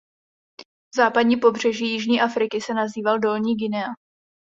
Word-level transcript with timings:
Západní 0.95 1.37
pobřeží 1.37 1.91
jižní 1.91 2.21
Afriky 2.21 2.61
se 2.61 2.73
nazýval 2.73 3.19
„"Dolní 3.19 3.55
Guinea"“. 3.55 3.93